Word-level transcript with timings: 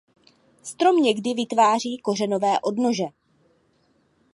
Strom 0.63 0.95
někdy 0.95 1.33
vytváří 1.33 1.97
kořenové 1.97 2.59
odnože. 2.59 3.03